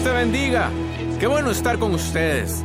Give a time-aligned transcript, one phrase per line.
[0.00, 0.70] Dios te bendiga.
[1.18, 2.64] Qué bueno estar con ustedes.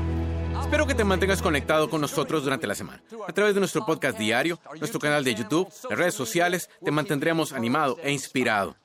[0.62, 3.04] Espero que te mantengas conectado con nosotros durante la semana.
[3.28, 7.52] A través de nuestro podcast diario, nuestro canal de YouTube, las redes sociales, te mantendremos
[7.52, 8.78] animado e inspirado.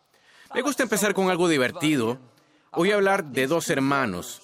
[0.53, 2.19] Me gusta empezar con algo divertido.
[2.73, 4.43] Voy a hablar de dos hermanos.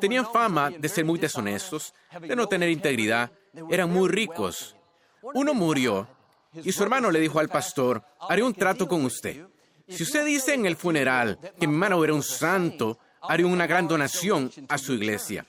[0.00, 3.30] Tenían fama de ser muy deshonestos, de no tener integridad,
[3.70, 4.76] eran muy ricos.
[5.22, 6.06] Uno murió
[6.52, 9.46] y su hermano le dijo al pastor, haré un trato con usted.
[9.88, 13.88] Si usted dice en el funeral que mi hermano era un santo, haré una gran
[13.88, 15.44] donación a su iglesia.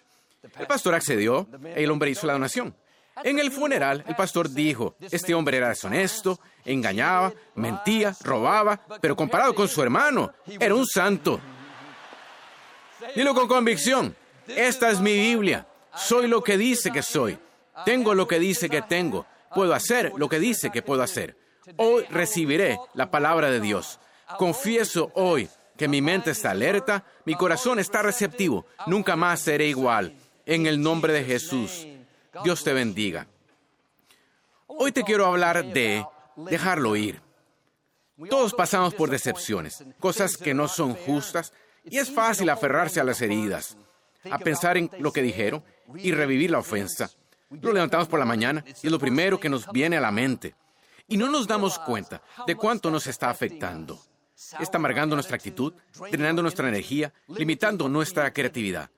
[0.58, 2.76] El pastor accedió el hombre hizo la donación.
[3.24, 9.56] En el funeral, el pastor dijo, este hombre era deshonesto, engañaba, mentía, robaba, pero comparado
[9.56, 11.40] con su hermano, era un santo.
[13.16, 14.16] Dilo con convicción,
[14.48, 17.40] esta es mi Biblia, soy lo que dice que soy,
[17.86, 21.36] tengo lo que dice que tengo, puedo hacer lo que dice que puedo hacer.
[21.78, 24.00] Hoy recibiré la palabra de Dios.
[24.38, 30.16] Confieso hoy que mi mente está alerta, mi corazón está receptivo, nunca más seré igual.
[30.46, 31.88] En el nombre de Jesús,
[32.44, 33.28] Dios te bendiga.
[34.66, 37.22] Hoy te quiero hablar de dejarlo ir.
[38.30, 41.54] Todos pasamos por decepciones, cosas que no son justas,
[41.84, 43.78] y es fácil aferrarse a las heridas,
[44.30, 45.64] a pensar en lo que dijeron
[45.96, 47.12] y revivir la ofensa.
[47.50, 50.56] Lo levantamos por la mañana y es lo primero que nos viene a la mente.
[51.08, 54.02] Y no nos damos cuenta de cuánto nos está afectando.
[54.60, 55.74] Está amargando nuestra actitud,
[56.12, 58.92] drenando nuestra energía, limitando nuestra creatividad.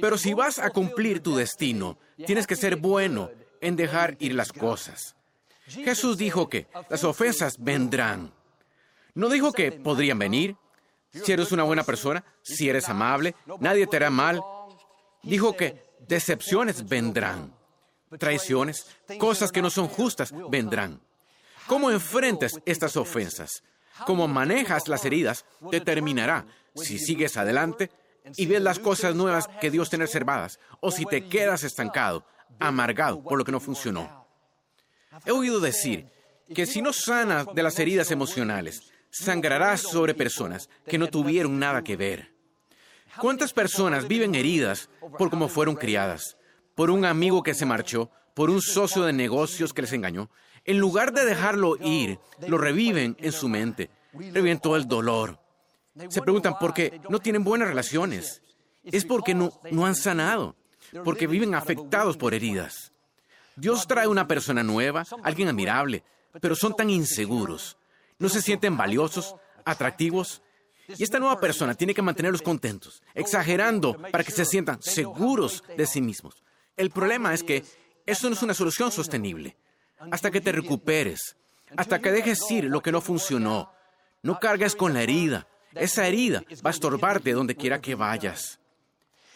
[0.00, 4.52] Pero si vas a cumplir tu destino, tienes que ser bueno en dejar ir las
[4.52, 5.16] cosas.
[5.66, 8.32] Jesús dijo que las ofensas vendrán.
[9.14, 10.56] No dijo que podrían venir.
[11.10, 14.40] Si eres una buena persona, si eres amable, nadie te hará mal.
[15.22, 17.54] Dijo que decepciones vendrán.
[18.18, 18.86] Traiciones,
[19.18, 21.00] cosas que no son justas, vendrán.
[21.66, 23.62] ¿Cómo enfrentas estas ofensas?
[24.06, 27.90] Cómo manejas las heridas determinará si sigues adelante
[28.36, 32.26] y ves las cosas nuevas que Dios tiene reservadas o si te quedas estancado,
[32.58, 34.26] amargado por lo que no funcionó.
[35.24, 36.06] He oído decir
[36.54, 41.84] que si no sanas de las heridas emocionales, sangrarás sobre personas que no tuvieron nada
[41.84, 42.34] que ver.
[43.20, 46.36] ¿Cuántas personas viven heridas por cómo fueron criadas?
[46.74, 50.30] Por un amigo que se marchó, por un socio de negocios que les engañó,
[50.64, 55.38] en lugar de dejarlo ir, lo reviven en su mente, reviven todo el dolor.
[56.08, 58.42] Se preguntan por qué no tienen buenas relaciones.
[58.82, 60.56] Es porque no, no han sanado,
[61.04, 62.92] porque viven afectados por heridas.
[63.56, 66.02] Dios trae una persona nueva, alguien admirable,
[66.40, 67.76] pero son tan inseguros.
[68.18, 70.42] No se sienten valiosos, atractivos.
[70.98, 75.86] Y esta nueva persona tiene que mantenerlos contentos, exagerando para que se sientan seguros de
[75.86, 76.42] sí mismos.
[76.76, 77.64] El problema es que
[78.06, 79.56] eso no es una solución sostenible
[80.10, 81.36] hasta que te recuperes,
[81.76, 83.72] hasta que dejes ir lo que no funcionó.
[84.22, 85.46] No cargues con la herida.
[85.74, 88.58] Esa herida va a estorbarte donde quiera que vayas.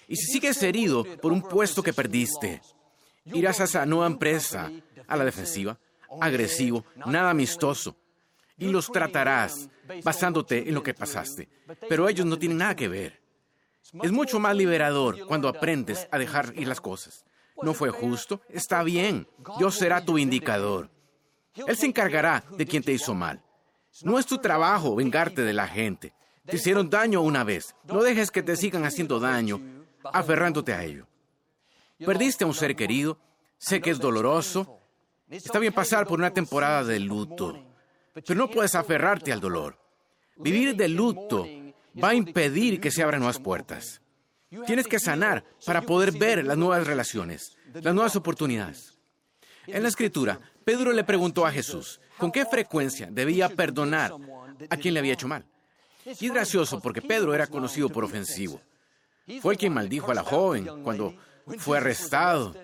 [0.06, 2.62] Y si sigues herido por un puesto que perdiste,
[3.26, 4.70] irás a esa nueva empresa,
[5.06, 5.78] a la defensiva,
[6.20, 7.96] agresivo, nada amistoso,
[8.56, 9.68] y los tratarás
[10.02, 11.48] basándote en lo que pasaste.
[11.88, 13.20] Pero ellos no tienen nada que ver.
[14.02, 17.24] Es mucho más liberador cuando aprendes a dejar ir las cosas
[17.62, 20.90] no fue justo, está bien, Dios será tu indicador.
[21.54, 23.42] Él se encargará de quien te hizo mal.
[24.02, 26.14] No es tu trabajo vengarte de la gente.
[26.44, 27.74] Te hicieron daño una vez.
[27.84, 29.60] No dejes que te sigan haciendo daño,
[30.04, 31.06] aferrándote a ello.
[31.98, 33.18] Perdiste a un ser querido.
[33.58, 34.78] Sé que es doloroso.
[35.28, 37.66] Está bien pasar por una temporada de luto,
[38.14, 39.78] pero no puedes aferrarte al dolor.
[40.36, 41.46] Vivir de luto
[42.02, 44.00] va a impedir que se abran nuevas puertas.
[44.66, 48.98] Tienes que sanar para poder ver las nuevas relaciones, las nuevas oportunidades.
[49.66, 54.14] En la escritura, Pedro le preguntó a Jesús con qué frecuencia debía perdonar
[54.70, 55.44] a quien le había hecho mal.
[56.04, 58.60] Y es gracioso porque Pedro era conocido por ofensivo.
[59.42, 61.14] Fue el quien maldijo a la joven cuando
[61.58, 62.54] fue arrestado.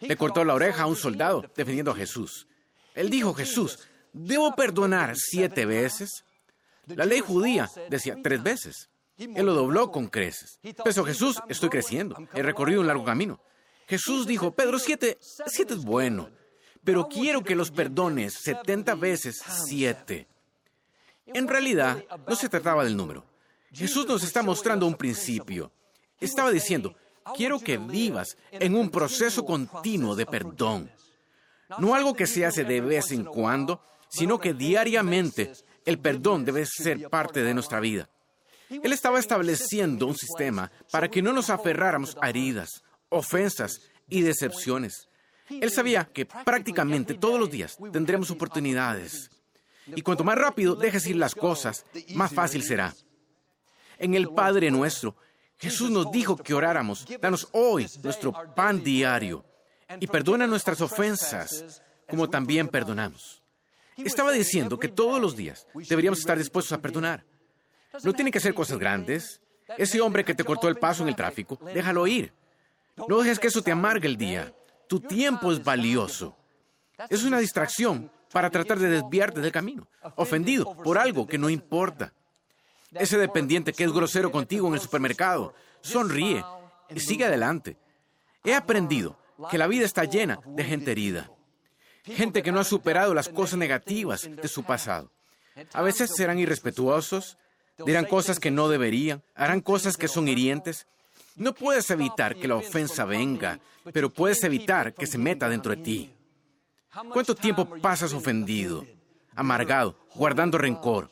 [0.00, 2.46] Le cortó la oreja a un soldado defendiendo a Jesús.
[2.94, 3.80] Él dijo, Jesús,
[4.12, 6.24] ¿debo perdonar siete veces?
[6.86, 8.88] La ley judía decía tres veces.
[9.16, 10.58] Él lo dobló con creces.
[10.84, 12.16] Pero Jesús, estoy creciendo.
[12.34, 13.40] He recorrido un largo camino.
[13.86, 16.30] Jesús dijo, Pedro, siete, siete es bueno,
[16.82, 20.26] pero quiero que los perdones setenta veces siete.
[21.26, 23.24] En realidad, no se trataba del número.
[23.72, 25.70] Jesús nos está mostrando un principio.
[26.20, 26.94] Estaba diciendo,
[27.36, 30.90] quiero que vivas en un proceso continuo de perdón.
[31.78, 35.52] No algo que se hace de vez en cuando, sino que diariamente
[35.84, 38.08] el perdón debe ser parte de nuestra vida.
[38.82, 45.08] Él estaba estableciendo un sistema para que no nos aferráramos a heridas, ofensas y decepciones.
[45.48, 49.30] Él sabía que prácticamente todos los días tendremos oportunidades.
[49.86, 51.84] Y cuanto más rápido dejes ir las cosas,
[52.14, 52.94] más fácil será.
[53.98, 55.16] En el Padre nuestro,
[55.58, 59.44] Jesús nos dijo que oráramos, danos hoy nuestro pan diario
[60.00, 63.42] y perdona nuestras ofensas como también perdonamos.
[63.96, 67.24] Estaba diciendo que todos los días deberíamos estar dispuestos a perdonar.
[68.02, 69.40] No tiene que ser cosas grandes.
[69.78, 72.32] Ese hombre que te cortó el paso en el tráfico, déjalo ir.
[73.08, 74.52] No dejes que eso te amargue el día.
[74.88, 76.36] Tu tiempo es valioso.
[77.08, 79.86] Es una distracción para tratar de desviarte del camino,
[80.16, 82.12] ofendido por algo que no importa.
[82.92, 86.44] Ese dependiente que es grosero contigo en el supermercado, sonríe
[86.94, 87.76] y sigue adelante.
[88.44, 89.18] He aprendido
[89.50, 91.30] que la vida está llena de gente herida,
[92.04, 95.10] gente que no ha superado las cosas negativas de su pasado.
[95.72, 97.38] A veces serán irrespetuosos,
[97.84, 100.86] dirán cosas que no deberían, harán cosas que son hirientes.
[101.36, 103.58] No puedes evitar que la ofensa venga,
[103.92, 106.14] pero puedes evitar que se meta dentro de ti.
[107.12, 108.86] ¿Cuánto tiempo pasas ofendido,
[109.34, 111.10] amargado, guardando rencor?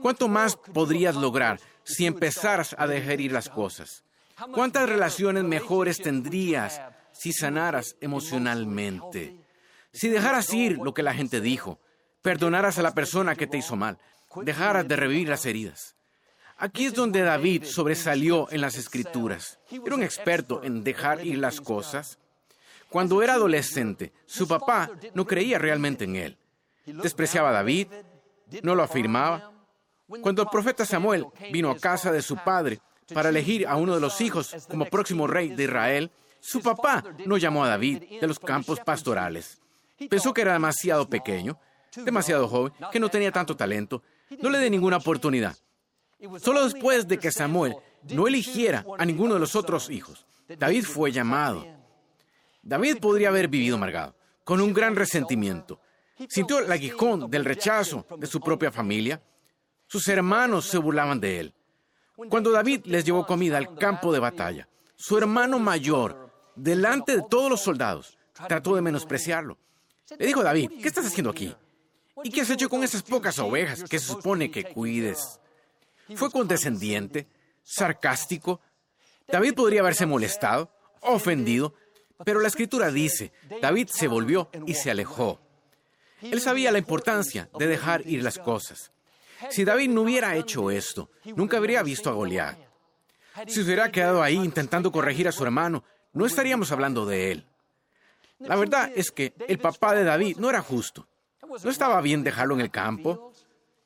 [0.00, 4.04] ¿Cuánto más podrías lograr si empezaras a dejar ir las cosas?
[4.52, 6.80] ¿Cuántas relaciones mejores tendrías
[7.12, 9.36] si sanaras emocionalmente?
[9.92, 11.78] Si dejaras ir lo que la gente dijo,
[12.22, 13.98] perdonaras a la persona que te hizo mal,
[14.42, 15.96] dejaras de revivir las heridas.
[16.58, 19.58] Aquí es donde David sobresalió en las escrituras.
[19.70, 22.18] Era un experto en dejar ir las cosas.
[22.90, 26.38] Cuando era adolescente, su papá no creía realmente en él.
[26.84, 27.88] Despreciaba a David,
[28.62, 29.52] no lo afirmaba.
[30.20, 32.80] Cuando el profeta Samuel vino a casa de su padre
[33.14, 36.10] para elegir a uno de los hijos como próximo rey de Israel,
[36.40, 39.60] su papá no llamó a David de los campos pastorales.
[40.08, 41.58] Pensó que era demasiado pequeño,
[41.94, 44.02] demasiado joven, que no tenía tanto talento.
[44.38, 45.56] No le dé ninguna oportunidad.
[46.38, 47.74] Solo después de que Samuel
[48.10, 51.66] no eligiera a ninguno de los otros hijos, David fue llamado.
[52.62, 55.80] David podría haber vivido amargado, con un gran resentimiento.
[56.28, 59.22] Sintió el aguijón del rechazo de su propia familia.
[59.86, 61.54] Sus hermanos se burlaban de él.
[62.28, 67.48] Cuando David les llevó comida al campo de batalla, su hermano mayor, delante de todos
[67.48, 69.56] los soldados, trató de menospreciarlo.
[70.18, 71.54] Le dijo David, ¿qué estás haciendo aquí?
[72.22, 75.40] ¿Y qué has hecho con esas pocas ovejas que se supone que cuides?
[76.14, 77.26] Fue condescendiente,
[77.62, 78.60] sarcástico.
[79.28, 80.70] David podría haberse molestado,
[81.00, 81.74] ofendido,
[82.24, 85.40] pero la escritura dice, David se volvió y se alejó.
[86.20, 88.92] Él sabía la importancia de dejar ir las cosas.
[89.48, 92.58] Si David no hubiera hecho esto, nunca habría visto a Goliat.
[93.46, 95.82] Si se hubiera quedado ahí intentando corregir a su hermano,
[96.12, 97.46] no estaríamos hablando de él.
[98.40, 101.06] La verdad es que el papá de David no era justo.
[101.62, 103.32] No estaba bien dejarlo en el campo.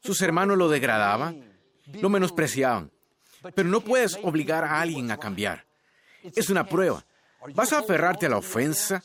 [0.00, 1.52] Sus hermanos lo degradaban,
[1.86, 2.90] lo menospreciaban.
[3.54, 5.66] Pero no puedes obligar a alguien a cambiar.
[6.22, 7.04] Es una prueba.
[7.54, 9.02] ¿Vas a aferrarte a la ofensa?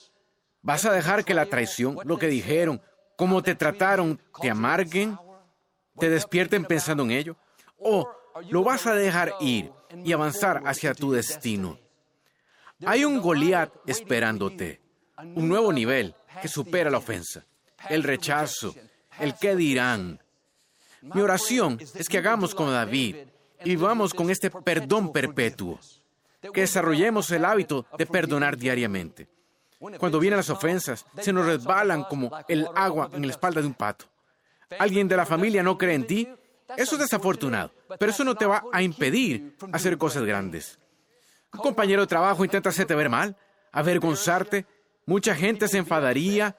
[0.61, 2.81] ¿Vas a dejar que la traición, lo que dijeron,
[3.17, 5.17] cómo te trataron, te amarguen?
[5.97, 7.37] ¿Te despierten pensando en ello?
[7.77, 8.09] ¿O
[8.49, 9.71] lo vas a dejar ir
[10.03, 11.77] y avanzar hacia tu destino?
[12.85, 14.81] Hay un Goliat esperándote,
[15.17, 17.45] un nuevo nivel que supera la ofensa,
[17.89, 18.75] el rechazo,
[19.19, 20.19] el qué dirán.
[21.01, 23.15] Mi oración es que hagamos como David
[23.63, 25.79] y vivamos con este perdón perpetuo
[26.53, 29.27] que desarrollemos el hábito de perdonar diariamente.
[29.97, 33.73] Cuando vienen las ofensas, se nos resbalan como el agua en la espalda de un
[33.73, 34.05] pato.
[34.77, 36.27] Alguien de la familia no cree en ti,
[36.77, 40.77] eso es desafortunado, pero eso no te va a impedir hacer cosas grandes.
[41.53, 43.35] Un compañero de trabajo intenta hacerte ver mal,
[43.71, 44.65] avergonzarte,
[45.05, 46.55] mucha gente se enfadaría,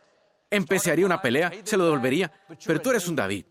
[0.50, 2.32] empezaría una pelea, se lo devolvería,
[2.66, 3.44] pero tú eres un David.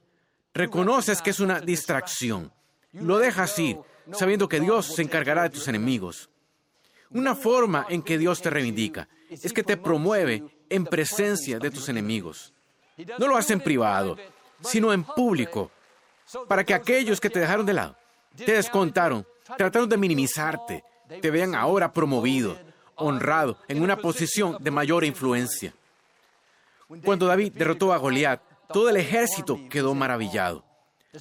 [0.53, 2.51] Reconoces que es una distracción,
[2.94, 3.77] lo dejas ir,
[4.12, 6.29] sabiendo que Dios se encargará de tus enemigos.
[7.12, 11.89] Una forma en que Dios te reivindica es que te promueve en presencia de tus
[11.89, 12.53] enemigos.
[13.18, 14.18] No lo hace en privado,
[14.62, 15.72] sino en público,
[16.48, 17.96] para que aquellos que te dejaron de lado,
[18.36, 19.25] te descontaron,
[19.58, 20.84] trataron de minimizarte,
[21.22, 22.58] te vean ahora promovido,
[22.96, 25.74] honrado, en una posición de mayor influencia.
[27.03, 28.41] Cuando David derrotó a Goliat,
[28.74, 30.65] todo el ejército quedó maravillado.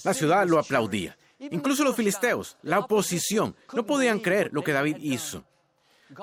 [0.05, 1.17] La ciudad lo aplaudía.
[1.39, 5.45] Incluso los filisteos, la oposición, no podían creer lo que David hizo.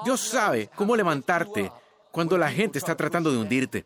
[0.04, 1.72] Dios sabe cómo levantarte
[2.12, 3.86] cuando la gente está tratando de hundirte.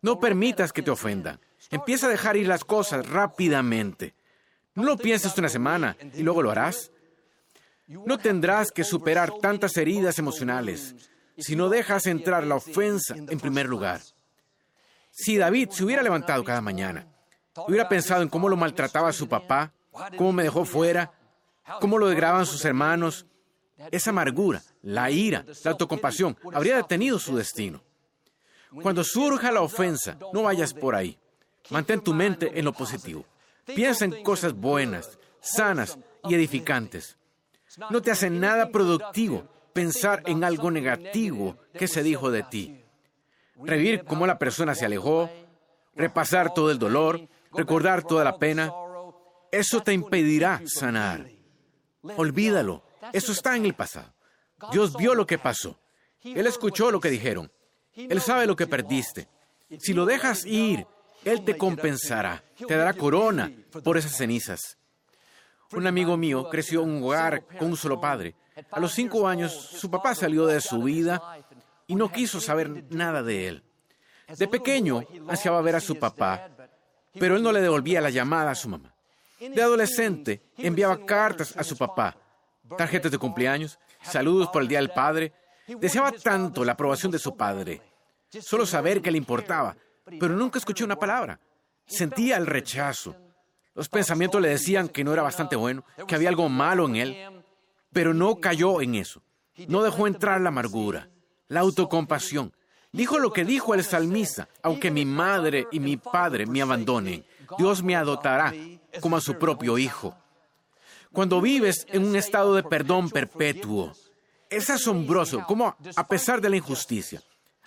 [0.00, 1.40] No permitas que te ofendan.
[1.70, 4.14] Empieza a dejar ir las cosas rápidamente.
[4.74, 6.90] No lo pienses una semana y luego lo harás.
[7.86, 10.94] No tendrás que superar tantas heridas emocionales
[11.36, 14.00] si no dejas entrar la ofensa en primer lugar.
[15.16, 17.06] Si David se hubiera levantado cada mañana,
[17.68, 19.72] hubiera pensado en cómo lo maltrataba su papá,
[20.16, 21.12] cómo me dejó fuera,
[21.80, 23.24] cómo lo degraban sus hermanos.
[23.92, 27.80] Esa amargura, la ira, la autocompasión habría detenido su destino.
[28.82, 31.16] Cuando surja la ofensa, no vayas por ahí.
[31.70, 33.24] Mantén tu mente en lo positivo.
[33.66, 37.16] Piensa en cosas buenas, sanas y edificantes.
[37.88, 42.83] No te hace nada productivo pensar en algo negativo que se dijo de ti.
[43.56, 45.30] Revivir cómo la persona se alejó,
[45.94, 48.72] repasar todo el dolor, recordar toda la pena,
[49.52, 51.28] eso te impedirá sanar.
[52.16, 52.82] Olvídalo,
[53.12, 54.12] eso está en el pasado.
[54.72, 55.78] Dios vio lo que pasó.
[56.22, 57.50] Él escuchó lo que dijeron.
[57.94, 59.28] Él sabe lo que perdiste.
[59.78, 60.86] Si lo dejas ir,
[61.24, 64.78] Él te compensará, te dará corona por esas cenizas.
[65.72, 68.34] Un amigo mío creció en un hogar con un solo padre.
[68.70, 71.20] A los cinco años, su papá salió de su vida
[71.86, 73.64] y no quiso saber nada de él.
[74.38, 76.50] De pequeño, ansiaba ver a su papá,
[77.18, 78.94] pero él no le devolvía la llamada a su mamá.
[79.38, 82.16] De adolescente, enviaba cartas a su papá,
[82.78, 85.32] tarjetas de cumpleaños, saludos por el Día del Padre.
[85.66, 87.80] Deseaba tanto la aprobación de su padre,
[88.40, 91.40] solo saber que le importaba, pero nunca escuché una palabra.
[91.86, 93.16] Sentía el rechazo.
[93.74, 97.44] Los pensamientos le decían que no era bastante bueno, que había algo malo en él,
[97.92, 99.22] pero no cayó en eso.
[99.68, 101.08] No dejó entrar la amargura,
[101.48, 102.52] la autocompasión.
[102.92, 107.24] Dijo lo que dijo el salmista, aunque mi madre y mi padre me abandonen,
[107.58, 108.54] Dios me adoptará
[109.00, 110.16] como a su propio hijo.
[111.12, 113.92] Cuando vives en un estado de perdón perpetuo,
[114.50, 117.22] es asombroso cómo, a pesar de la injusticia,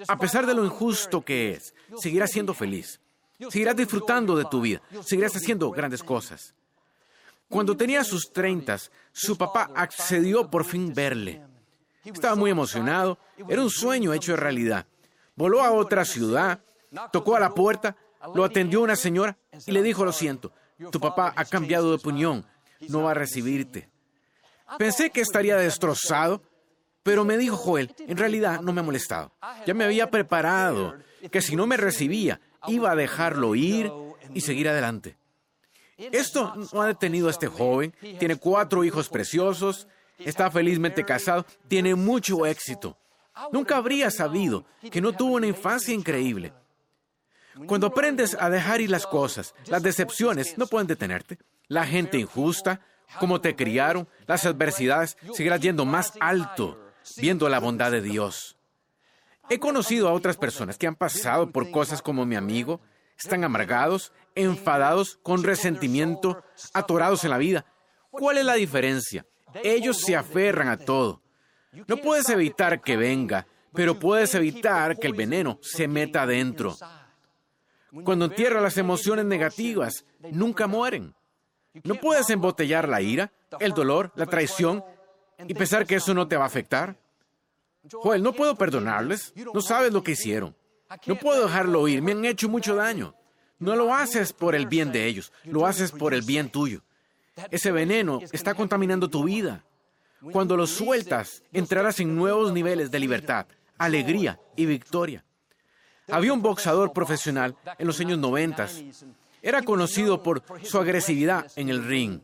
[0.07, 2.99] a pesar de lo injusto que es, seguirás siendo feliz.
[3.49, 4.81] Seguirás disfrutando de tu vida.
[5.03, 6.55] Seguirás haciendo grandes cosas.
[7.49, 11.41] Cuando tenía sus treintas, su papá accedió por fin verle.
[12.13, 13.17] Estaba muy emocionado.
[13.47, 14.85] Era un sueño hecho de realidad.
[15.35, 16.59] Voló a otra ciudad,
[17.11, 17.95] tocó a la puerta,
[18.33, 20.51] lo atendió una señora y le dijo, lo siento,
[20.91, 22.45] tu papá ha cambiado de opinión,
[22.89, 23.89] no va a recibirte.
[24.77, 26.41] Pensé que estaría destrozado,
[27.03, 29.31] pero me dijo Joel, en realidad no me ha molestado.
[29.65, 30.95] Ya me había preparado,
[31.31, 33.91] que si no me recibía, iba a dejarlo ir
[34.33, 35.15] y seguir adelante.
[35.97, 37.93] Esto no ha detenido a este joven.
[38.19, 39.87] Tiene cuatro hijos preciosos,
[40.17, 42.97] está felizmente casado, tiene mucho éxito.
[43.51, 46.53] Nunca habría sabido que no tuvo una infancia increíble.
[47.65, 51.39] Cuando aprendes a dejar ir las cosas, las decepciones no pueden detenerte.
[51.67, 52.81] La gente injusta,
[53.19, 56.79] como te criaron, las adversidades, seguirás yendo más alto,
[57.17, 58.57] viendo la bondad de Dios.
[59.49, 62.81] He conocido a otras personas que han pasado por cosas como mi amigo,
[63.17, 66.43] están amargados, enfadados, con resentimiento,
[66.73, 67.65] atorados en la vida.
[68.11, 69.25] ¿Cuál es la diferencia?
[69.63, 71.21] Ellos se aferran a todo.
[71.87, 76.75] No puedes evitar que venga, pero puedes evitar que el veneno se meta adentro.
[78.03, 81.15] Cuando entierras las emociones negativas, nunca mueren.
[81.83, 84.83] No puedes embotellar la ira, el dolor, la traición
[85.47, 86.97] y pensar que eso no te va a afectar.
[87.91, 89.33] Joel, no puedo perdonarles.
[89.53, 90.55] No sabes lo que hicieron.
[91.05, 92.01] No puedo dejarlo ir.
[92.01, 93.13] Me han hecho mucho daño.
[93.59, 96.83] No lo haces por el bien de ellos, lo haces por el bien tuyo.
[97.51, 99.63] Ese veneno está contaminando tu vida.
[100.31, 103.45] Cuando lo sueltas, entrarás en nuevos niveles de libertad,
[103.77, 105.23] alegría y victoria.
[106.09, 108.67] Había un boxeador profesional en los años 90.
[109.41, 112.21] Era conocido por su agresividad en el ring.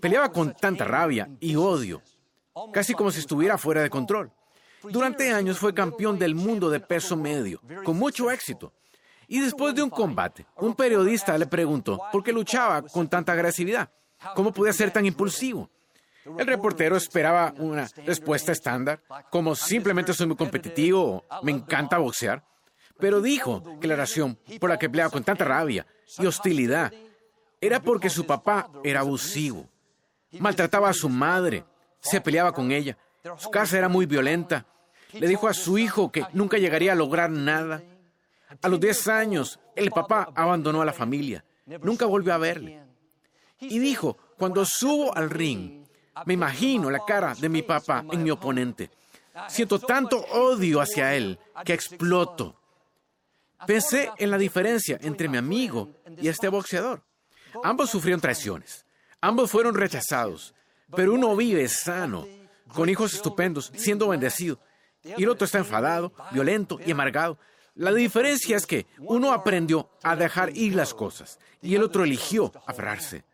[0.00, 2.02] Peleaba con tanta rabia y odio,
[2.72, 4.30] casi como si estuviera fuera de control.
[4.82, 8.72] Durante años fue campeón del mundo de peso medio, con mucho éxito.
[9.28, 13.90] Y después de un combate, un periodista le preguntó por qué luchaba con tanta agresividad.
[14.34, 15.70] ¿Cómo podía ser tan impulsivo?
[16.38, 22.44] El reportero esperaba una respuesta estándar, como simplemente soy muy competitivo o me encanta boxear.
[22.98, 25.86] Pero dijo que la razón por la que peleaba con tanta rabia
[26.18, 26.92] y hostilidad
[27.60, 29.68] era porque su papá era abusivo.
[30.38, 31.64] Maltrataba a su madre,
[32.00, 32.96] se peleaba con ella.
[33.36, 34.66] Su casa era muy violenta
[35.12, 37.82] le dijo a su hijo que nunca llegaría a lograr nada.
[38.60, 41.44] A los 10 años, el papá abandonó a la familia.
[41.82, 42.81] Nunca volvió a verle.
[43.62, 45.86] Y dijo, cuando subo al ring,
[46.26, 48.90] me imagino la cara de mi papá en mi oponente.
[49.48, 52.60] Siento tanto odio hacia él que exploto.
[53.66, 57.02] Pensé en la diferencia entre mi amigo y este boxeador.
[57.62, 58.84] Ambos sufrieron traiciones.
[59.20, 60.54] Ambos fueron rechazados.
[60.94, 62.26] Pero uno vive sano,
[62.68, 64.58] con hijos estupendos, siendo bendecido
[65.04, 67.38] y el otro está enfadado, violento y amargado.
[67.74, 72.52] La diferencia es que uno aprendió a dejar ir las cosas y el otro eligió
[72.66, 73.24] aferrarse.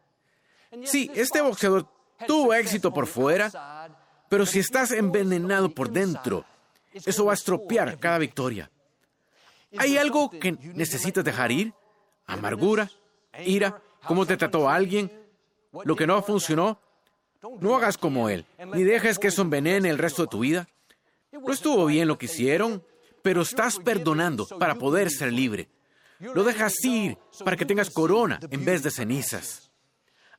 [0.85, 1.87] Sí, este boxeador
[2.27, 3.89] tuvo éxito por fuera,
[4.29, 6.45] pero si estás envenenado por dentro,
[6.93, 8.71] eso va a estropear cada victoria.
[9.77, 11.73] ¿Hay algo que necesitas dejar ir?
[12.27, 12.91] ¿Amargura?
[13.45, 13.81] ¿Ira?
[14.07, 15.11] ¿Cómo te trató alguien?
[15.85, 16.81] ¿Lo que no funcionó?
[17.61, 18.45] No hagas como él,
[18.75, 20.69] ni dejes que eso envenene el resto de tu vida.
[21.33, 22.83] No estuvo bien lo que hicieron,
[23.23, 25.69] pero estás perdonando para poder ser libre.
[26.19, 29.68] Lo dejas ir para que tengas corona en vez de cenizas.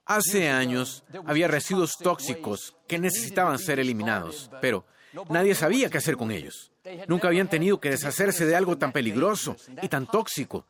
[0.10, 4.84] Hace años había residuos tóxicos que necesitaban ser eliminados, pero
[5.30, 6.72] nadie sabía qué hacer con ellos.
[7.08, 10.66] Nunca habían tenido que deshacerse de algo tan peligroso y tan tóxico.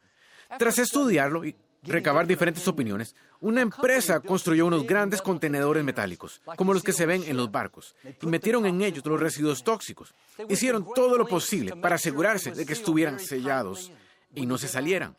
[0.57, 6.83] Tras estudiarlo y recabar diferentes opiniones, una empresa construyó unos grandes contenedores metálicos, como los
[6.83, 10.13] que se ven en los barcos, y metieron en ellos los residuos tóxicos.
[10.49, 13.89] Hicieron todo lo posible para asegurarse de que estuvieran sellados
[14.35, 15.15] y no se salieran.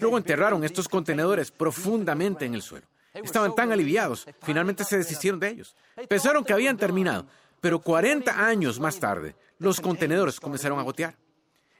[0.00, 2.86] Luego enterraron estos contenedores profundamente en el suelo.
[3.14, 5.74] Estaban tan aliviados, finalmente se deshicieron de ellos.
[6.08, 7.26] Pensaron que habían terminado,
[7.60, 11.16] pero 40 años más tarde, los contenedores comenzaron a gotear.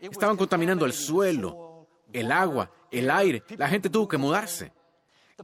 [0.00, 3.44] Estaban contaminando el suelo, el agua, el aire.
[3.56, 4.72] La gente tuvo que mudarse.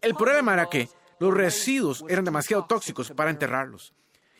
[0.00, 0.88] El problema era que
[1.18, 3.94] los residuos eran demasiado tóxicos para enterrarlos.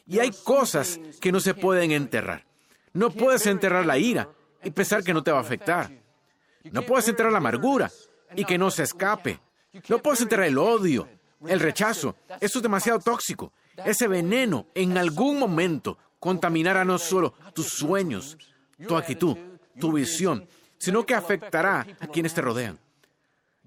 [0.07, 2.45] Y hay cosas que no se pueden enterrar.
[2.93, 4.29] No puedes enterrar la ira
[4.63, 5.91] y pensar que no te va a afectar.
[6.65, 7.91] No puedes enterrar la amargura
[8.35, 9.41] y que no se escape.
[9.89, 11.09] No puedes enterrar el odio,
[11.47, 12.17] el rechazo.
[12.41, 13.53] Eso es demasiado tóxico.
[13.85, 18.37] Ese veneno en algún momento contaminará no solo tus sueños,
[18.87, 19.37] tu actitud,
[19.79, 22.79] tu visión, sino que afectará a quienes te rodean.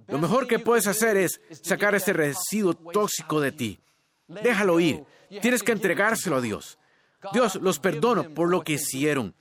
[0.07, 3.79] Lo mejor que puedes hacer es sacar ese residuo tóxico de ti.
[4.27, 5.03] Déjalo ir.
[5.41, 6.79] Tienes que entregárselo a Dios.
[7.33, 9.35] Dios los perdono por lo que hicieron.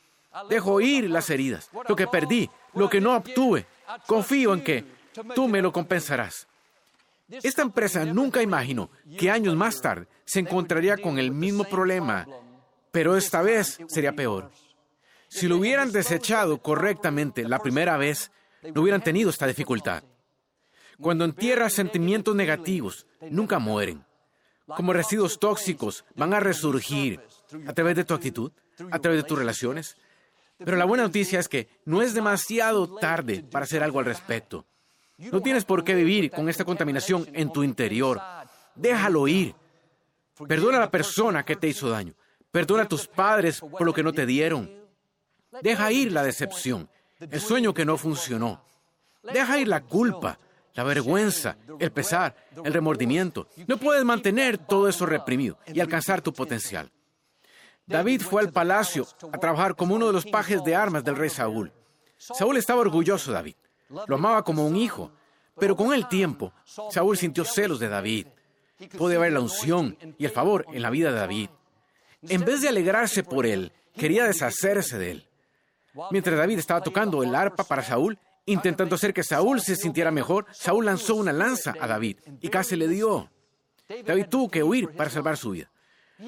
[0.51, 3.67] Dejo ir las heridas, lo que perdí, lo que no obtuve.
[4.07, 4.85] Confío en que
[5.35, 6.47] tú me lo compensarás.
[7.31, 12.27] Esta empresa nunca imaginó que años más tarde se encontraría con el mismo problema,
[12.91, 14.51] pero esta vez sería peor.
[15.29, 18.31] Si lo hubieran desechado correctamente la primera vez,
[18.75, 20.03] no hubieran tenido esta dificultad.
[21.01, 24.05] Cuando entierras sentimientos negativos, nunca mueren.
[24.67, 27.21] Como residuos tóxicos, van a resurgir
[27.67, 28.53] a través de tu actitud,
[28.91, 29.97] a través de tus relaciones.
[30.59, 34.67] Pero la buena noticia es que no es demasiado tarde para hacer algo al respecto.
[35.19, 38.21] No tienes por qué vivir con esta contaminación en tu interior.
[38.75, 39.55] Déjalo ir.
[40.47, 42.15] Perdona a la persona que te hizo daño.
[42.53, 44.71] Perdona a tus padres por lo que no te dieron.
[45.61, 48.63] Deja ir la decepción, el sueño que no funcionó.
[49.23, 50.39] Deja ir la culpa,
[50.75, 53.49] la vergüenza, el pesar, el remordimiento.
[53.67, 56.91] No puedes mantener todo eso reprimido y alcanzar tu potencial.
[57.87, 61.31] David fue al palacio a trabajar como uno de los pajes de armas del rey
[61.31, 61.73] Saúl.
[62.19, 63.55] Saúl estaba orgulloso de David.
[63.89, 65.11] Lo amaba como un hijo.
[65.59, 66.53] Pero con el tiempo,
[66.91, 68.27] Saúl sintió celos de David.
[68.97, 71.51] Puede ver la unción y el favor en la vida de David.
[72.23, 75.29] En vez de alegrarse por él, quería deshacerse de él.
[76.11, 80.47] Mientras David estaba tocando el arpa para Saúl, intentando hacer que Saúl se sintiera mejor,
[80.53, 83.31] Saúl lanzó una lanza a David y casi le dio.
[84.05, 85.71] David tuvo que huir para salvar su vida.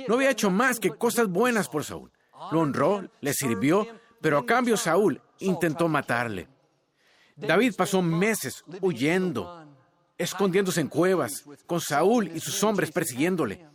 [0.08, 2.10] No había hecho más que cosas buenas por Saúl.
[2.52, 3.86] Lo honró, le sirvió,
[4.20, 6.48] pero a cambio Saúl intentó matarle.
[7.40, 9.66] David pasó meses huyendo,
[10.16, 13.66] escondiéndose en cuevas, con Saúl y sus hombres persiguiéndole.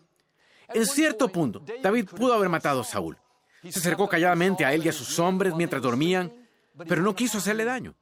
[0.73, 3.17] En cierto punto, David pudo haber matado a Saúl.
[3.69, 6.31] Se acercó calladamente a él y a sus hombres mientras dormían,
[6.87, 7.95] pero no quiso hacerle daño.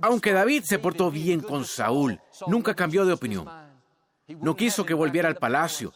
[0.00, 3.48] Aunque David se portó bien con Saúl, nunca cambió de opinión.
[4.28, 5.92] No quiso que volviera al palacio.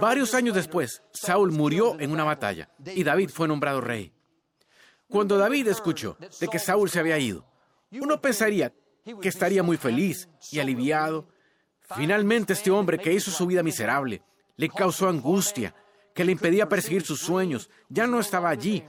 [0.00, 4.12] Varios años después, Saúl murió en una batalla y David fue nombrado rey.
[5.08, 7.44] Cuando David escuchó de que Saúl se había ido,
[7.98, 8.72] uno pensaría
[9.20, 11.28] que estaría muy feliz y aliviado.
[11.96, 14.22] Finalmente este hombre que hizo su vida miserable,
[14.56, 15.74] le causó angustia,
[16.14, 18.84] que le impedía perseguir sus sueños, ya no estaba allí.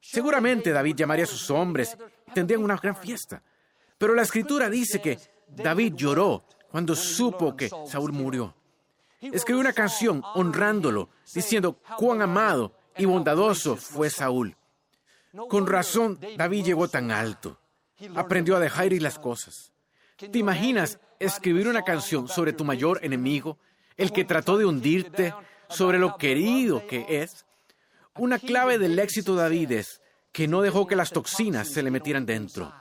[0.00, 3.42] Seguramente David llamaría a sus hombres y tendrían una gran fiesta.
[3.98, 8.54] Pero la escritura dice que David lloró cuando supo que Saúl murió.
[9.20, 14.56] Escribió una canción honrándolo, diciendo cuán amado y bondadoso fue Saúl.
[15.48, 17.58] Con razón David llegó tan alto.
[18.14, 19.72] Aprendió a dejar ir las cosas.
[20.16, 23.58] ¿Te imaginas escribir una canción sobre tu mayor enemigo,
[23.96, 25.34] el que trató de hundirte,
[25.68, 27.44] sobre lo querido que es?
[28.16, 30.00] Una clave del éxito de David es
[30.32, 32.72] que no dejó que las toxinas se le metieran dentro.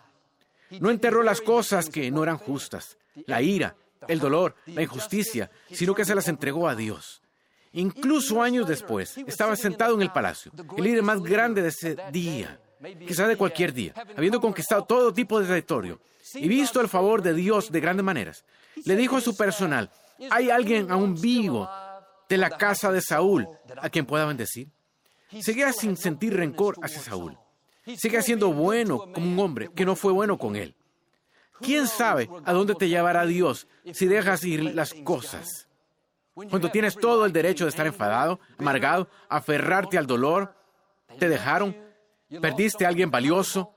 [0.80, 2.97] No enterró las cosas que no eran justas,
[3.28, 3.76] la ira,
[4.08, 7.21] el dolor, la injusticia, sino que se las entregó a Dios.
[7.73, 12.60] Incluso años después, estaba sentado en el palacio, el líder más grande de ese día,
[13.07, 15.99] quizá de cualquier día, habiendo conquistado todo tipo de territorio
[16.33, 18.45] y visto el favor de Dios de grandes maneras.
[18.85, 19.89] Le dijo a su personal,
[20.29, 21.69] ¿hay alguien aún vivo
[22.29, 24.69] de la casa de Saúl a quien pueda bendecir?
[25.41, 27.37] Seguía sin sentir rencor hacia Saúl.
[27.97, 30.75] Sigue siendo bueno como un hombre que no fue bueno con él.
[31.59, 35.67] ¿Quién sabe a dónde te llevará Dios si dejas ir las cosas?
[36.33, 40.55] Cuando tienes todo el derecho de estar enfadado, amargado, aferrarte al dolor,
[41.19, 41.75] te dejaron,
[42.41, 43.73] perdiste a alguien valioso.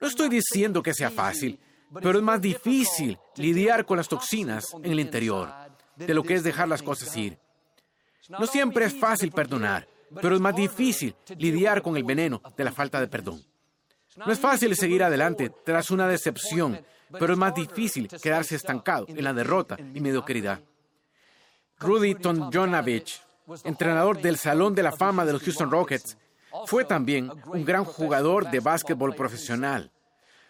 [0.00, 1.58] No estoy diciendo que sea fácil,
[2.02, 5.52] pero es más difícil lidiar con las toxinas en el interior.
[5.96, 7.38] de lo que es dejar las cosas ir.
[8.28, 9.88] No siempre es fácil perdonar,
[10.20, 13.42] pero es más difícil lidiar con el veneno de la falta de perdón.
[14.16, 19.24] No es fácil seguir adelante tras una decepción, pero es más difícil quedarse estancado en
[19.24, 20.60] la derrota y mediocridad.
[21.78, 23.22] Rudy Tomjanovich,
[23.64, 26.16] entrenador del Salón de la Fama de los Houston Rockets,
[26.66, 29.90] fue también un gran jugador de básquetbol profesional.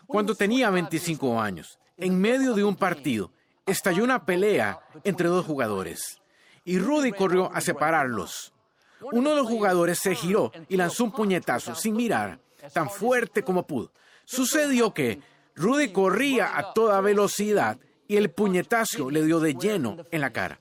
[0.07, 3.33] Cuando tenía 25 años, en medio de un partido,
[3.67, 6.21] estalló una pelea entre dos jugadores
[6.65, 8.53] y Rudy corrió a separarlos.
[9.01, 12.41] Uno de los jugadores se giró y lanzó un puñetazo sin mirar,
[12.73, 13.93] tan fuerte como pudo.
[14.25, 15.21] Sucedió que
[15.55, 20.61] Rudy corría a toda velocidad y el puñetazo le dio de lleno en la cara.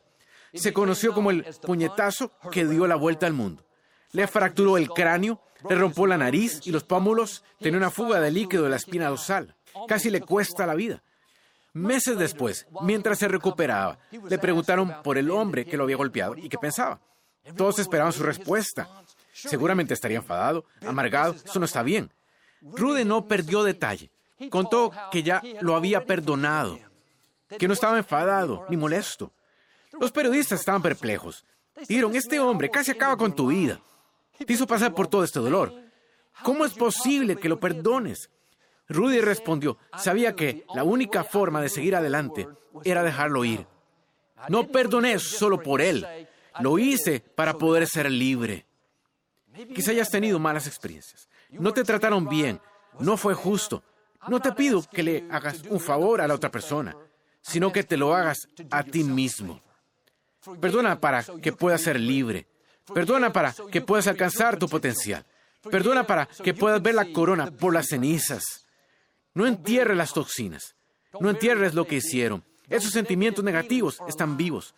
[0.54, 3.65] Se conoció como el puñetazo que dio la vuelta al mundo.
[4.16, 8.32] Le fracturó el cráneo, le rompió la nariz y los pómulos, tenía una fuga de
[8.32, 9.54] líquido de la espina dorsal.
[9.90, 11.04] Casi le cuesta la vida.
[11.74, 14.00] Meses después, mientras se recuperaba,
[14.30, 17.02] le preguntaron por el hombre que lo había golpeado y qué pensaba.
[17.58, 18.88] Todos esperaban su respuesta.
[19.34, 22.10] Seguramente estaría enfadado, amargado, eso no está bien.
[22.62, 24.12] Rude no perdió detalle.
[24.50, 26.80] Contó que ya lo había perdonado,
[27.60, 29.34] que no estaba enfadado ni molesto.
[30.00, 31.44] Los periodistas estaban perplejos.
[31.86, 33.82] Dijeron, este hombre casi acaba con tu vida.
[34.38, 35.74] Te hizo pasar por todo este dolor.
[36.44, 38.30] ¿Cómo es posible que lo perdones?
[38.88, 42.48] Rudy respondió, sabía que la única forma de seguir adelante
[42.84, 43.66] era dejarlo ir.
[44.50, 46.06] No perdoné solo por él,
[46.60, 48.66] lo hice para poder ser libre.
[49.74, 51.30] Quizá hayas tenido malas experiencias.
[51.50, 52.60] No te trataron bien,
[53.00, 53.84] no fue justo.
[54.28, 56.96] No te pido que le hagas un favor a la otra persona,
[57.42, 59.62] sino que te lo hagas a ti mismo.
[60.60, 62.48] Perdona para que puedas ser libre.
[62.94, 65.26] Perdona para que puedas alcanzar tu potencial.
[65.70, 68.66] Perdona para que puedas ver la corona por las cenizas.
[69.34, 70.76] No entierres las toxinas.
[71.20, 72.44] No entierres lo que hicieron.
[72.70, 74.76] Esos sentimientos negativos están vivos.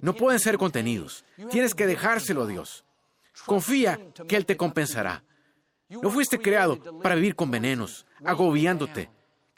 [0.00, 1.24] No pueden ser contenidos.
[1.50, 2.84] Tienes que dejárselo a Dios.
[3.46, 5.22] Confía que Él te compensará.
[5.88, 9.10] No fuiste creado para vivir con venenos, agobiándote,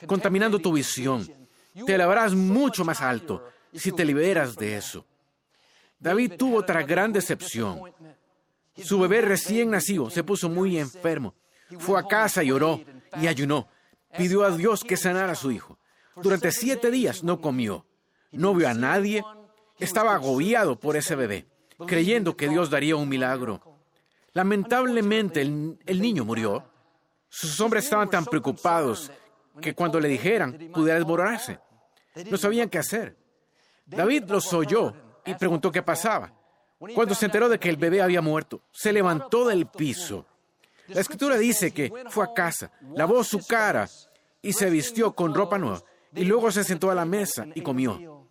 [0.07, 1.29] contaminando tu visión.
[1.87, 5.07] Te elevarás mucho más alto si te liberas de eso.
[5.99, 7.81] David tuvo otra gran decepción.
[8.77, 11.35] Su bebé recién nacido se puso muy enfermo.
[11.79, 12.81] Fue a casa y oró
[13.21, 13.69] y ayunó
[14.17, 15.79] pidió a Dios que sanara a su hijo.
[16.17, 17.87] Durante siete días no comió,
[18.33, 19.25] no vio a nadie,
[19.79, 21.47] estaba agobiado por ese bebé,
[21.87, 23.61] creyendo que Dios daría un milagro.
[24.33, 26.65] Lamentablemente el, niño murió.
[27.29, 29.11] Sus hombres estaban tan preocupados
[29.61, 31.59] que cuando le dijeran pudiera desmoronarse.
[32.31, 33.17] No sabían qué hacer.
[33.87, 34.95] David los oyó
[35.27, 36.33] y preguntó qué pasaba.
[36.95, 40.27] Cuando se enteró de que el bebé había muerto, se levantó del piso
[40.89, 43.89] la escritura dice que fue a casa, lavó su cara
[44.43, 45.83] y se vistió con ropa nueva
[46.15, 48.29] y luego se sentó a la mesa y comió.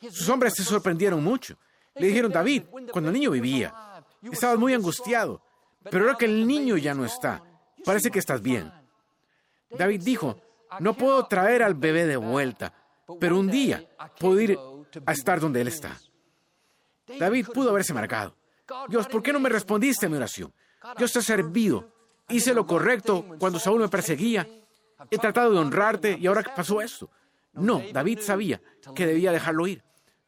[0.00, 1.56] Sus hombres se sorprendieron mucho.
[1.94, 5.42] Le dijeron, David, cuando el niño vivía, estabas muy angustiado,
[5.90, 7.42] pero ahora que el niño ya no está,
[7.84, 8.72] parece que estás bien.
[9.70, 10.40] David dijo,
[10.80, 12.72] no puedo traer al bebé de vuelta,
[13.20, 13.86] pero un día
[14.18, 14.58] puedo ir
[15.04, 16.00] a estar donde él está.
[17.18, 18.36] David pudo haberse marcado.
[18.88, 20.52] Dios, ¿por qué no me respondiste a mi oración?
[20.96, 21.88] Dios te ha servido.
[22.28, 24.48] Hice lo correcto cuando Saúl me perseguía.
[25.10, 27.10] He tratado de honrarte y ahora pasó esto.
[27.54, 28.60] No, David sabía
[28.94, 29.82] que debía dejarlo ir.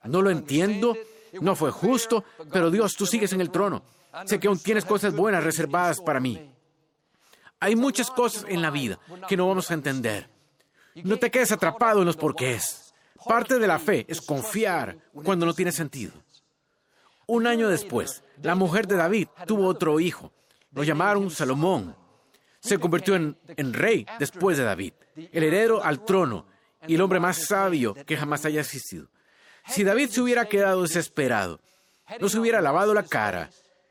[0.04, 0.96] No lo entiendo,
[1.40, 3.82] no fue justo, pero Dios, tú sigues en el trono.
[4.26, 6.50] Sé que aún tienes cosas buenas reservadas para mí.
[7.60, 10.28] Hay muchas cosas en la vida que no vamos a entender.
[10.96, 12.94] No te quedes atrapado en los porqués.
[13.26, 16.12] Parte de la fe es confiar cuando no tiene sentido.
[17.26, 20.32] Un año después, la mujer de David tuvo otro hijo
[20.74, 21.96] lo llamaron Salomón.
[22.60, 23.36] Se convirtió en,
[23.72, 26.46] rey después de David, el heredero al trono
[26.86, 29.08] y el hombre más sabio que jamás haya existido.
[29.66, 31.60] Si David se hubiera quedado desesperado,
[32.20, 33.50] no se hubiera lavado la cara,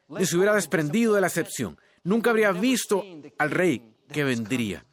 [0.09, 3.03] ni se hubiera desprendido de la excepción, nunca habría visto
[3.37, 4.85] al rey que vendría.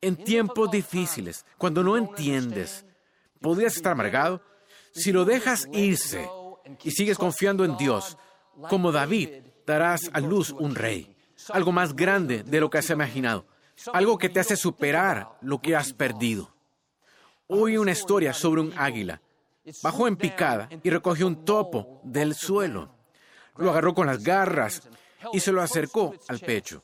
[0.00, 2.84] En tiempos difíciles, cuando no entiendes,
[3.40, 4.42] podrías estar amargado.
[4.92, 6.28] Si lo dejas irse
[6.82, 8.16] y sigues confiando en Dios,
[8.68, 9.28] como David,
[9.66, 11.16] darás a luz un rey,
[11.50, 13.46] algo más grande de lo que has imaginado,
[13.92, 16.54] algo que te hace superar lo que has perdido.
[17.48, 19.20] Oí una historia sobre un águila.
[19.82, 22.94] Bajó en picada y recogió un topo del suelo.
[23.56, 24.88] Lo agarró con las garras
[25.32, 26.82] y se lo acercó al pecho.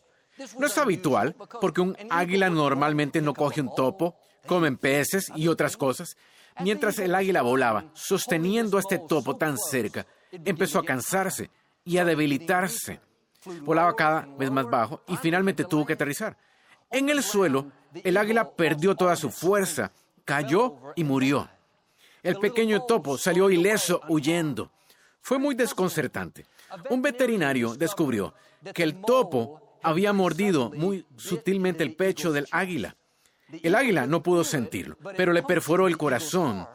[0.59, 5.77] No es habitual porque un águila normalmente no coge un topo, comen peces y otras
[5.77, 6.17] cosas.
[6.61, 11.51] Mientras el águila volaba, sosteniendo a este topo tan cerca, empezó a cansarse
[11.85, 13.01] y a debilitarse.
[13.63, 16.37] Volaba cada vez más bajo y finalmente tuvo que aterrizar.
[16.91, 19.93] En el suelo, el águila perdió toda su fuerza,
[20.25, 21.49] cayó y murió.
[22.23, 24.71] El pequeño topo salió ileso huyendo.
[25.21, 26.47] Fue muy desconcertante.
[26.91, 28.35] Un veterinario descubrió
[28.75, 32.97] que el topo había mordido muy sutilmente el pecho del águila.
[33.63, 36.67] El águila no pudo sentirlo, pero le perforó el corazón.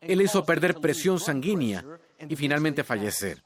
[0.00, 1.84] Él hizo perder presión sanguínea
[2.28, 3.42] y finalmente fallecer.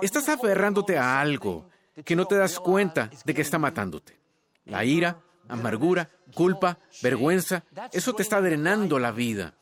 [0.00, 1.68] Estás aferrándote a algo
[2.04, 4.18] que no te das cuenta de que está matándote.
[4.64, 9.54] La ira, amargura, culpa, vergüenza, eso te está drenando la vida.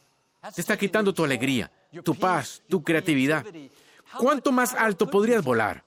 [0.55, 1.71] Te está quitando tu alegría,
[2.03, 3.45] tu paz, tu creatividad.
[4.19, 5.85] ¿Cuánto más alto podrías volar?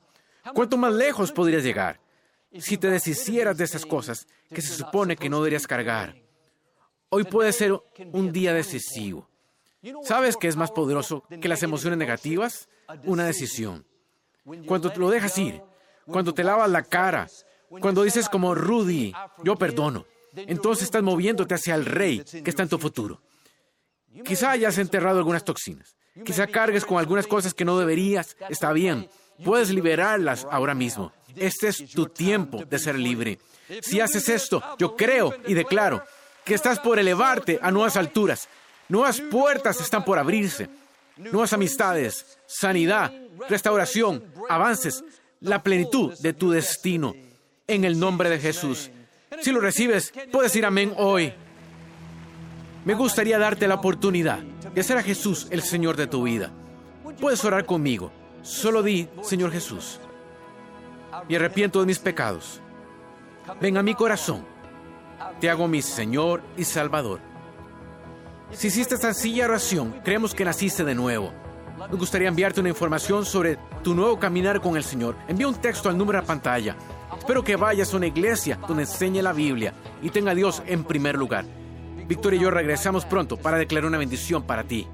[0.54, 2.00] ¿Cuánto más lejos podrías llegar?
[2.60, 6.15] Si te deshicieras de esas cosas que se supone que no deberías cargar.
[7.10, 7.73] Hoy puede ser
[8.12, 9.29] un día decisivo.
[10.03, 12.67] ¿Sabes qué es más poderoso que las emociones negativas?
[13.03, 13.86] Una decisión.
[14.65, 15.62] Cuando lo dejas ir,
[16.05, 17.27] cuando te lavas la cara,
[17.69, 22.69] cuando dices como Rudy, yo perdono, entonces estás moviéndote hacia el rey que está en
[22.69, 23.21] tu futuro.
[24.25, 25.95] Quizá hayas enterrado algunas toxinas.
[26.25, 28.36] Quizá cargues con algunas cosas que no deberías.
[28.49, 29.10] Está bien.
[29.43, 31.12] Puedes liberarlas ahora mismo.
[31.38, 33.39] Este es tu tiempo de ser libre.
[33.82, 36.04] Si haces esto, yo creo y declaro
[36.43, 38.47] que estás por elevarte a nuevas alturas.
[38.89, 40.69] Nuevas puertas están por abrirse.
[41.17, 43.12] Nuevas amistades, sanidad,
[43.50, 45.04] restauración, avances,
[45.41, 47.15] la plenitud de tu destino.
[47.67, 48.89] En el nombre de Jesús.
[49.41, 51.34] Si lo recibes, puedes ir amén hoy.
[52.86, 56.52] Me gustaría darte la oportunidad de hacer a Jesús el Señor de tu vida.
[57.19, 58.12] Puedes orar conmigo.
[58.43, 60.00] Solo di, Señor Jesús,
[61.27, 62.62] y arrepiento de mis pecados.
[63.62, 64.45] Ven a mi corazón.
[65.39, 67.19] Te hago mi Señor y Salvador.
[68.51, 71.34] Si hiciste esta sencilla oración, creemos que naciste de nuevo.
[71.91, 75.15] Me gustaría enviarte una información sobre tu nuevo caminar con el Señor.
[75.27, 76.75] Envía un texto al número de pantalla.
[77.17, 80.84] Espero que vayas a una iglesia donde enseñe la Biblia y tenga a Dios en
[80.84, 81.45] primer lugar.
[82.08, 84.88] Víctor y yo regresamos pronto para declarar una bendición para ti.